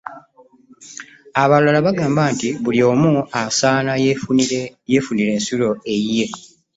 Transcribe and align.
Abalala 1.43 1.79
bagamba 1.87 2.21
nti 2.33 2.49
buli 2.63 2.79
omu 2.91 3.11
asaana 3.43 3.91
yeefunire 4.91 5.25
ensulo 5.35 5.67
eyiye. 5.93 6.27